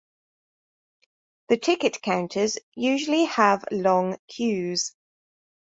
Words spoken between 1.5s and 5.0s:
ticket counters usually have long queues.